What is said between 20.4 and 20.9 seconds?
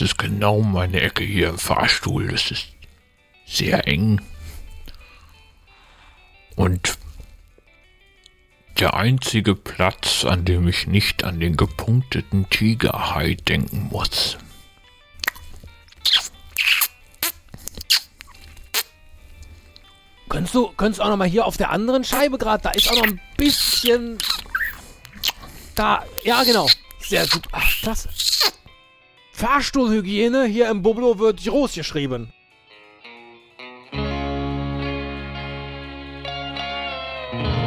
du,